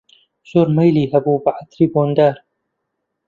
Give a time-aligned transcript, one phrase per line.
[0.49, 2.35] زۆر مەیلی هەبوو بە عەتری بۆندار